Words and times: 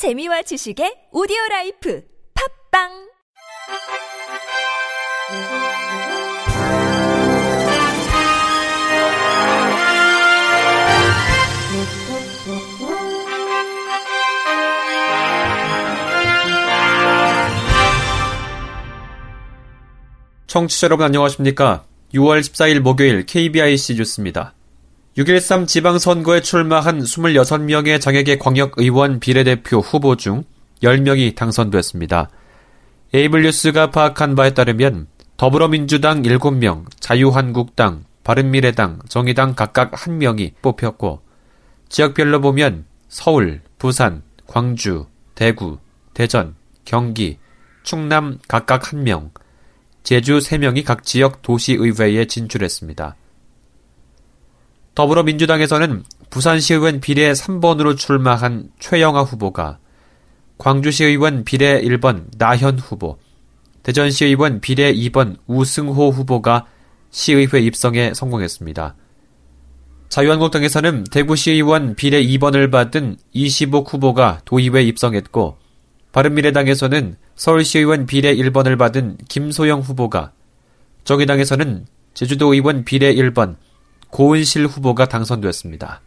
재미와 0.00 0.40
지식의 0.40 1.12
오디오 1.12 1.36
라이프 1.50 2.02
팝빵 2.72 2.88
청취자 20.46 20.86
여러분 20.86 21.04
안녕하십니까? 21.04 21.84
6월 22.14 22.40
14일 22.40 22.80
목요일 22.80 23.26
KBIC 23.26 23.96
뉴스입니다. 23.96 24.54
6.13 25.18 25.66
지방선거에 25.66 26.40
출마한 26.40 27.00
26명의 27.00 28.00
장애계 28.00 28.38
광역의원 28.38 29.18
비례대표 29.18 29.78
후보 29.78 30.14
중 30.14 30.44
10명이 30.84 31.34
당선됐습니다. 31.34 32.30
에이블뉴스가 33.12 33.90
파악한 33.90 34.36
바에 34.36 34.54
따르면 34.54 35.08
더불어민주당 35.36 36.22
7명, 36.22 36.84
자유한국당, 37.00 38.04
바른미래당, 38.22 39.00
정의당 39.08 39.54
각각 39.56 39.90
1명이 39.92 40.52
뽑혔고 40.62 41.22
지역별로 41.88 42.40
보면 42.40 42.84
서울, 43.08 43.62
부산, 43.78 44.22
광주, 44.46 45.06
대구, 45.34 45.78
대전, 46.14 46.54
경기, 46.84 47.38
충남 47.82 48.38
각각 48.46 48.82
1명, 48.82 49.30
제주 50.04 50.38
3명이 50.38 50.84
각 50.84 51.02
지역 51.02 51.42
도시의회에 51.42 52.26
진출했습니다. 52.26 53.16
더불어민주당에서는 55.00 56.02
부산시의원 56.28 57.00
비례 57.00 57.32
3번으로 57.32 57.96
출마한 57.96 58.68
최영아 58.80 59.22
후보가 59.22 59.78
광주시의원 60.58 61.44
비례 61.44 61.80
1번 61.80 62.26
나현 62.36 62.78
후보, 62.78 63.16
대전시의원 63.82 64.60
비례 64.60 64.92
2번 64.92 65.38
우승호 65.46 66.10
후보가 66.10 66.66
시의회 67.08 67.60
입성에 67.60 68.12
성공했습니다. 68.12 68.94
자유한국당에서는 70.10 71.04
대구시의원 71.04 71.94
비례 71.94 72.22
2번을 72.22 72.70
받은 72.70 73.16
이시복 73.32 73.94
후보가 73.94 74.42
도의회에 74.44 74.82
입성했고 74.82 75.56
바른미래당에서는 76.12 77.16
서울시의원 77.36 78.04
비례 78.04 78.34
1번을 78.34 78.76
받은 78.76 79.16
김소영 79.30 79.80
후보가 79.80 80.32
정의당에서는 81.04 81.86
제주도의원 82.12 82.84
비례 82.84 83.14
1번 83.14 83.56
고은실 84.10 84.66
후보가 84.66 85.08
당선됐습니다. 85.08 86.02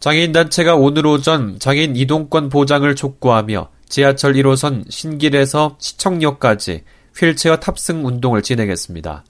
장애인단체가 0.00 0.76
오늘 0.76 1.06
오전 1.06 1.58
장애인 1.58 1.96
이동권 1.96 2.48
보장을 2.48 2.94
촉구하며 2.94 3.70
지하철 3.88 4.34
1호선 4.34 4.90
신길에서 4.90 5.76
시청역까지 5.80 6.84
휠체어 7.16 7.56
탑승 7.56 8.04
운동을 8.04 8.42
진행했습니다. 8.42 9.24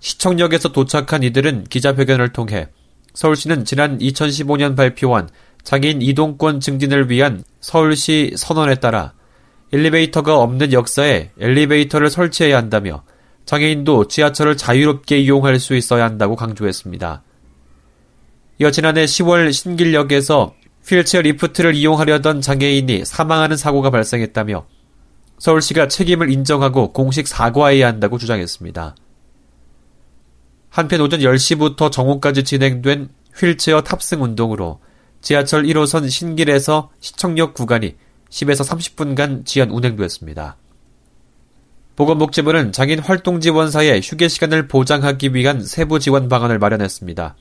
시청역에서 0.00 0.72
도착한 0.72 1.22
이들은 1.22 1.64
기자회견을 1.64 2.32
통해 2.32 2.68
서울시는 3.14 3.64
지난 3.64 3.98
2015년 3.98 4.76
발표한 4.76 5.28
장애인 5.64 6.02
이동권 6.02 6.60
증진을 6.60 7.10
위한 7.10 7.42
서울시 7.60 8.32
선언에 8.36 8.76
따라 8.76 9.14
엘리베이터가 9.72 10.38
없는 10.38 10.72
역사에 10.72 11.30
엘리베이터를 11.38 12.10
설치해야 12.10 12.56
한다며 12.56 13.02
장애인도 13.48 14.08
지하철을 14.08 14.58
자유롭게 14.58 15.20
이용할 15.20 15.58
수 15.58 15.74
있어야 15.74 16.04
한다고 16.04 16.36
강조했습니다. 16.36 17.22
이어 18.58 18.70
지난해 18.70 19.06
10월 19.06 19.50
신길역에서 19.54 20.54
휠체어 20.86 21.22
리프트를 21.22 21.74
이용하려던 21.74 22.42
장애인이 22.42 23.06
사망하는 23.06 23.56
사고가 23.56 23.88
발생했다며 23.88 24.66
서울시가 25.38 25.88
책임을 25.88 26.30
인정하고 26.30 26.92
공식 26.92 27.26
사과해야 27.26 27.86
한다고 27.86 28.18
주장했습니다. 28.18 28.94
한편 30.68 31.00
오전 31.00 31.20
10시부터 31.20 31.90
정오까지 31.90 32.44
진행된 32.44 33.08
휠체어 33.34 33.80
탑승 33.80 34.22
운동으로 34.22 34.80
지하철 35.22 35.62
1호선 35.62 36.10
신길에서 36.10 36.90
시청역 37.00 37.54
구간이 37.54 37.96
10에서 38.28 38.68
30분간 38.68 39.46
지연 39.46 39.70
운행됐습니다. 39.70 40.58
보건복지부는 41.98 42.70
장인 42.70 43.00
활동 43.00 43.40
지원사의 43.40 44.02
휴게 44.04 44.28
시간을 44.28 44.68
보장하기 44.68 45.34
위한 45.34 45.64
세부 45.64 45.98
지원 45.98 46.28
방안을 46.28 46.60
마련했습니다. 46.60 47.34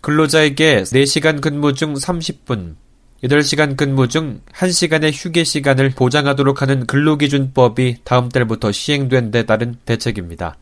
근로자에게 0.00 0.82
4시간 0.82 1.40
근무 1.40 1.74
중 1.74 1.94
30분, 1.94 2.74
8시간 3.22 3.76
근무 3.76 4.08
중 4.08 4.40
1시간의 4.52 5.12
휴게 5.14 5.44
시간을 5.44 5.90
보장하도록 5.90 6.60
하는 6.60 6.86
근로기준법이 6.86 7.98
다음 8.02 8.28
달부터 8.30 8.72
시행된 8.72 9.30
데 9.30 9.46
따른 9.46 9.76
대책입니다. 9.84 10.56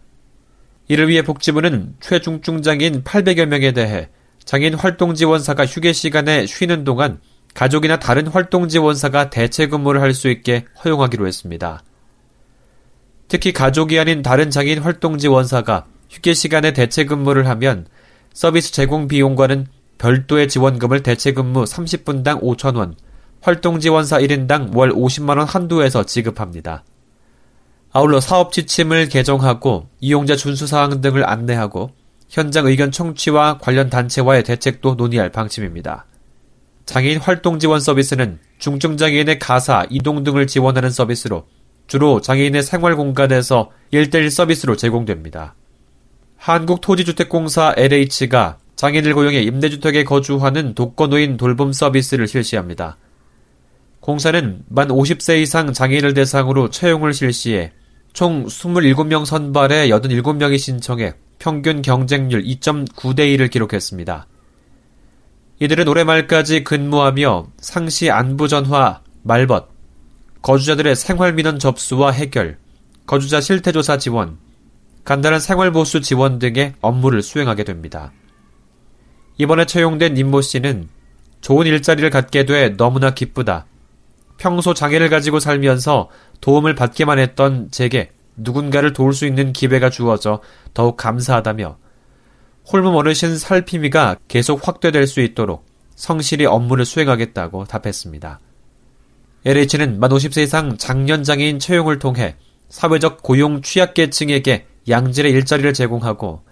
이를 0.89 1.09
위해 1.09 1.23
복지부는 1.23 1.95
최중증 2.01 2.61
장인 2.61 3.03
800여 3.03 3.47
명에 3.47 3.73
대해 3.73 4.11
장인 4.45 4.75
활동 4.75 5.15
지원사가 5.15 5.65
휴게 5.65 5.95
시간에 5.95 6.45
쉬는 6.45 6.85
동안 6.85 7.21
가족이나 7.55 7.99
다른 7.99 8.27
활동 8.27 8.69
지원사가 8.69 9.31
대체 9.31 9.69
근무를 9.69 10.03
할 10.03 10.13
수 10.13 10.29
있게 10.29 10.67
허용하기로 10.85 11.27
했습니다. 11.27 11.83
특히 13.29 13.53
가족이 13.53 13.99
아닌 13.99 14.23
다른 14.23 14.51
장인 14.51 14.79
활동지 14.79 15.29
원사가 15.29 15.87
휴게 16.11 16.35
시간에 16.35 16.73
대체 16.73 17.05
근무를 17.05 17.49
하면 17.49 17.87
서비스 18.33 18.73
제공 18.73 19.09
비용과는 19.09 19.67
별도의 19.99 20.49
지원금을 20.49 21.03
대체 21.03 21.33
근무 21.33 21.65
30분당 21.65 22.43
5천원, 22.43 22.95
활동지 23.41 23.89
원사 23.89 24.19
1인당 24.19 24.77
월 24.77 24.93
50만원 24.93 25.47
한도에서 25.47 26.05
지급합니다. 26.05 26.85
아울러 27.93 28.21
사업 28.21 28.53
지침을 28.53 29.09
개정하고 29.09 29.89
이용자 30.01 30.37
준수 30.37 30.67
사항 30.67 31.01
등을 31.01 31.29
안내하고 31.29 31.93
현장 32.29 32.67
의견 32.67 32.91
청취와 32.91 33.59
관련 33.59 33.89
단체와의 33.89 34.45
대책도 34.45 34.97
논의할 34.97 35.31
방침입니다. 35.31 36.05
장애인 36.85 37.19
활동 37.19 37.59
지원 37.59 37.81
서비스는 37.81 38.39
중증장애인의 38.59 39.39
가사, 39.39 39.87
이동 39.91 40.25
등을 40.25 40.47
지원하는 40.47 40.91
서비스로 40.91 41.47
주로 41.87 42.21
장애인의 42.21 42.63
생활 42.63 42.97
공간에서 42.97 43.71
1대1 43.93 44.31
서비스로 44.31 44.77
제공됩니다. 44.77 45.55
한국토지주택공사 46.37 47.75
LH가 47.77 48.59
장애인을 48.77 49.15
고용해 49.15 49.43
임대주택에 49.43 50.05
거주하는 50.05 50.75
독거노인 50.75 51.37
돌봄 51.37 51.73
서비스를 51.73 52.29
실시합니다. 52.29 52.99
공사는 54.01 54.63
만 54.69 54.89
50세 54.89 55.41
이상 55.43 55.73
장애인을 55.73 56.15
대상으로 56.15 56.71
채용을 56.71 57.13
실시해 57.13 57.73
총 58.13 58.47
27명 58.47 59.25
선발에 59.25 59.89
87명이 59.89 60.59
신청해 60.59 61.15
평균 61.39 61.83
경쟁률 61.83 62.43
2.9대 62.43 63.19
1을 63.37 63.51
기록했습니다. 63.51 64.27
이들은 65.59 65.89
올해 65.89 66.05
말까지 66.05 66.65
근무하며 66.65 67.49
상시 67.59 68.11
안부 68.11 68.49
전화, 68.49 69.01
말벗, 69.23 69.76
거주자들의 70.47 70.95
생활 70.95 71.33
민원 71.33 71.59
접수와 71.59 72.13
해결, 72.13 72.57
거주자 73.05 73.41
실태조사 73.41 73.99
지원, 73.99 74.39
간단한 75.03 75.41
생활보수 75.41 76.03
지원 76.03 76.39
등의 76.39 76.75
업무를 76.81 77.21
수행하게 77.21 77.65
됩니다. 77.65 78.13
이번에 79.39 79.65
채용된 79.65 80.17
임모 80.17 80.43
씨는 80.43 80.89
좋은 81.41 81.67
일자리를 81.67 82.09
갖게 82.11 82.45
돼 82.45 82.77
너무나 82.77 83.11
기쁘다. 83.11 83.67
평소 84.37 84.73
장애를 84.73 85.09
가지고 85.09 85.41
살면서 85.41 86.11
도움을 86.41 86.77
받기만 86.77 87.19
했던 87.19 87.69
제게 87.73 88.13
누군가를 88.37 88.93
도울 88.93 89.15
수 89.15 89.27
있는 89.27 89.53
기회가 89.53 89.91
주어져 89.91 90.41
더욱 90.75 90.97
감사하다며 90.97 91.77
홀몸 92.73 92.95
어르신 92.95 93.37
살피미가 93.37 94.19
계속 94.29 94.69
확대될 94.69 95.09
수 95.09 95.21
있도록 95.23 95.67
성실히 95.97 96.47
업무를 96.47 96.85
수행하겠다고 96.85 97.65
답했습니다. 97.65 98.39
LH는 99.47 100.01
만 100.01 100.11
50세 100.11 100.43
이상 100.43 100.77
장년장애인 100.77 101.61
채용을 101.61 102.01
통해 102.01 102.35
사회적 102.69 103.23
고용 103.23 103.63
취약계층에게 103.63 104.67
양질의 104.89 105.31
일자리를 105.31 105.73
제공하고 105.73 106.43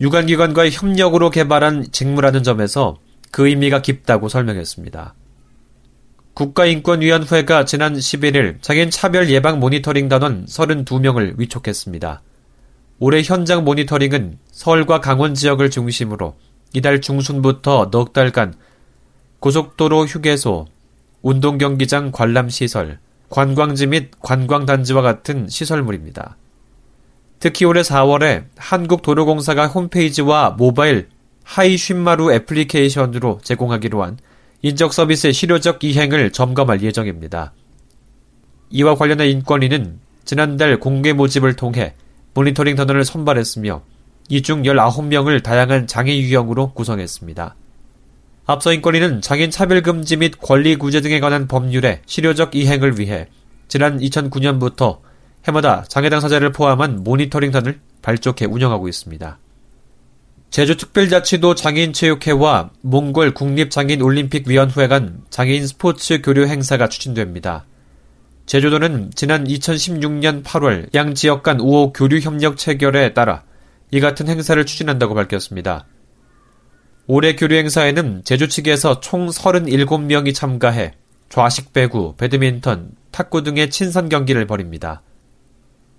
유관기관과의 0.00 0.70
협력으로 0.70 1.30
개발한 1.30 1.90
직무라는 1.90 2.44
점에서 2.44 2.98
그 3.32 3.48
의미가 3.48 3.82
깊다고 3.82 4.28
설명했습니다. 4.28 5.14
국가인권위원회가 6.34 7.64
지난 7.64 7.94
11일 7.94 8.62
장애인 8.62 8.90
차별 8.90 9.30
예방 9.30 9.58
모니터링 9.58 10.08
단원 10.08 10.46
32명을 10.46 11.40
위촉했습니다. 11.40 12.22
올해 13.00 13.22
현장 13.22 13.64
모니터링은 13.64 14.38
서울과 14.52 15.00
강원 15.00 15.34
지역을 15.34 15.70
중심으로 15.70 16.36
이달 16.72 17.00
중순부터 17.00 17.90
넉 17.90 18.12
달간 18.12 18.54
고속도로 19.40 20.06
휴게소, 20.06 20.66
운동경기장 21.22 22.12
관람시설, 22.12 22.98
관광지 23.28 23.86
및 23.86 24.10
관광단지와 24.20 25.02
같은 25.02 25.48
시설물입니다. 25.48 26.36
특히 27.40 27.64
올해 27.64 27.82
4월에 27.82 28.44
한국도로공사가 28.56 29.66
홈페이지와 29.68 30.50
모바일 30.50 31.08
하이쉰마루 31.44 32.32
애플리케이션으로 32.32 33.40
제공하기로 33.42 34.02
한 34.02 34.18
인적 34.62 34.92
서비스의 34.92 35.32
실효적 35.32 35.84
이행을 35.84 36.32
점검할 36.32 36.82
예정입니다. 36.82 37.52
이와 38.70 38.96
관련해 38.96 39.28
인권위는 39.30 40.00
지난달 40.24 40.78
공개 40.80 41.12
모집을 41.12 41.54
통해 41.54 41.94
모니터링 42.34 42.76
단원을 42.76 43.04
선발했으며 43.04 43.82
이 44.28 44.42
중 44.42 44.62
19명을 44.62 45.42
다양한 45.42 45.86
장애 45.86 46.14
유형으로 46.16 46.72
구성했습니다. 46.72 47.54
앞서 48.50 48.72
인권위는 48.72 49.20
장애인 49.20 49.50
차별금지 49.50 50.16
및 50.16 50.40
권리구제 50.40 51.02
등에 51.02 51.20
관한 51.20 51.46
법률의 51.46 52.00
실효적 52.06 52.56
이행을 52.56 52.98
위해 52.98 53.28
지난 53.68 53.98
2009년부터 53.98 55.00
해마다 55.44 55.84
장애 55.86 56.08
당사자를 56.08 56.52
포함한 56.52 57.04
모니터링단을 57.04 57.78
발족해 58.00 58.46
운영하고 58.46 58.88
있습니다. 58.88 59.38
제주특별자치도 60.48 61.56
장애인체육회와 61.56 62.70
몽골 62.80 63.34
국립장애인올림픽위원회 63.34 64.88
간 64.88 65.20
장애인 65.28 65.66
스포츠 65.66 66.22
교류 66.22 66.46
행사가 66.46 66.88
추진됩니다. 66.88 67.66
제주도는 68.46 69.10
지난 69.14 69.44
2016년 69.44 70.42
8월 70.42 70.94
양 70.94 71.12
지역 71.12 71.42
간 71.42 71.60
우호 71.60 71.92
교류 71.92 72.20
협력 72.20 72.56
체결에 72.56 73.12
따라 73.12 73.42
이 73.90 74.00
같은 74.00 74.26
행사를 74.26 74.64
추진한다고 74.64 75.14
밝혔습니다. 75.14 75.84
올해 77.10 77.34
교류 77.36 77.56
행사에는 77.56 78.20
제주 78.22 78.48
측에서 78.48 79.00
총 79.00 79.28
37명이 79.28 80.34
참가해 80.34 80.92
좌식 81.30 81.72
배구, 81.72 82.16
배드민턴, 82.18 82.90
탁구 83.12 83.42
등의 83.44 83.70
친선 83.70 84.10
경기를 84.10 84.46
벌입니다. 84.46 85.00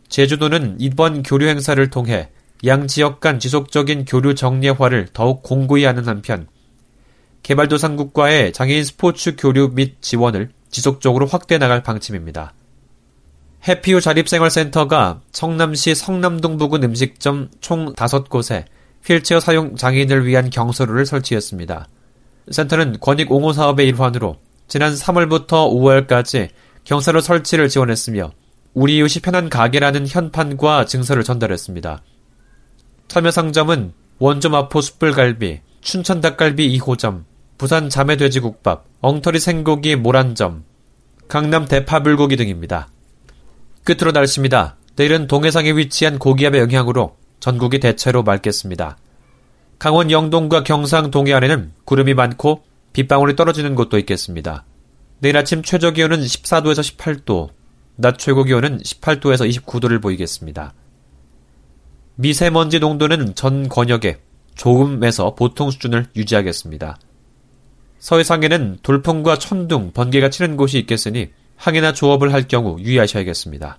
제주도는 0.07 0.75
이번 0.77 1.23
교류 1.23 1.47
행사를 1.47 1.89
통해 1.89 2.29
양 2.67 2.85
지역 2.85 3.21
간 3.21 3.39
지속적인 3.39 4.06
교류 4.06 4.35
정례화를 4.35 5.07
더욱 5.11 5.41
공고히 5.41 5.85
하는 5.85 6.07
한편 6.07 6.47
개발도상국과의 7.41 8.53
장애인 8.53 8.83
스포츠 8.83 9.35
교류 9.35 9.71
및 9.73 9.95
지원을 10.01 10.51
지속적으로 10.69 11.25
확대해 11.25 11.57
나갈 11.57 11.81
방침입니다. 11.81 12.53
해피유 13.67 14.00
자립생활센터가 14.00 15.21
성남시 15.31 15.95
성남동 15.95 16.57
부근 16.57 16.83
음식점 16.83 17.50
총 17.61 17.95
5곳에 17.95 18.65
휠체어 19.06 19.40
사용 19.40 19.75
장애인을 19.75 20.25
위한 20.25 20.50
경서로를 20.50 21.06
설치했습니다. 21.06 21.88
센터는 22.51 23.00
권익 23.00 23.31
옹호 23.31 23.54
사업의 23.54 23.88
일환으로 23.88 24.38
지난 24.68 24.94
3월부터 24.94 25.48
5월까지 25.48 26.50
경사로 26.84 27.22
설치를 27.22 27.69
지원했으며 27.69 28.31
우리 28.74 28.98
이웃이 28.98 29.22
편한 29.22 29.50
가게라는 29.50 30.07
현판과 30.07 30.86
증서를 30.86 31.24
전달했습니다. 31.24 32.01
참여 33.07 33.31
상점은 33.31 33.94
원조 34.19 34.50
마포 34.50 34.81
숯불갈비, 34.81 35.62
춘천 35.81 36.22
닭갈비 36.22 36.78
2호점, 36.78 37.24
부산 37.57 37.90
자매돼지국밥, 37.90 38.86
엉터리 39.02 39.40
생고기 39.40 39.95
모란점, 39.95 40.63
강남 41.28 41.66
대파불고기 41.66 42.38
등입니다. 42.38 42.90
끝으로 43.84 44.12
날씨입니다. 44.12 44.78
내일은 44.95 45.28
동해상에 45.28 45.72
위치한 45.72 46.19
고기압의 46.19 46.62
영향으로 46.62 47.16
전국이 47.39 47.80
대체로 47.80 48.24
맑겠습니다. 48.24 48.97
강원 49.77 50.12
영동과 50.12 50.63
경상 50.63 51.12
동해안에는 51.12 51.71
구름이 51.86 52.13
많고 52.13 52.63
빗방울이 52.94 53.36
떨어지는 53.36 53.75
곳도 53.75 53.97
있겠습니다. 54.00 54.65
내일 55.19 55.38
아침 55.38 55.63
최저 55.63 55.91
기온은 55.91 56.19
14도에서 56.19 56.97
18도, 56.97 57.50
낮 57.95 58.18
최고 58.18 58.44
기온은 58.44 58.80
18도에서 58.80 59.50
29도를 59.50 60.01
보이겠습니다. 60.01 60.74
미세먼지 62.15 62.80
농도는 62.80 63.36
전 63.36 63.69
권역에 63.69 64.19
조금에서 64.56 65.35
보통 65.35 65.71
수준을 65.71 66.07
유지하겠습니다. 66.15 66.97
서해상에는 68.00 68.80
돌풍과 68.83 69.38
천둥, 69.38 69.92
번개가 69.92 70.30
치는 70.30 70.57
곳이 70.57 70.80
있겠으니 70.80 71.30
항해나 71.56 71.94
조업을 71.94 72.33
할 72.33 72.47
경우 72.47 72.80
유의하셔야겠습니다. 72.80 73.77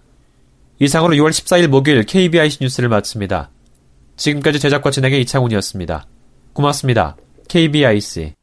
이상으로 0.80 1.14
6월 1.14 1.28
14일 1.28 1.68
목요일 1.68 2.04
KBIC 2.04 2.58
뉴스를 2.62 2.88
마칩니다. 2.88 3.50
지금까지 4.16 4.58
제작과 4.58 4.90
진행의 4.90 5.20
이창훈이었습니다. 5.22 6.06
고맙습니다. 6.54 7.16
KBIC 7.48 8.34